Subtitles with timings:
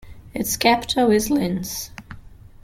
[0.33, 1.91] Its capital is Linz.